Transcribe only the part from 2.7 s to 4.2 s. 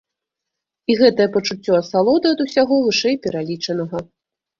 вышэйпералічанага.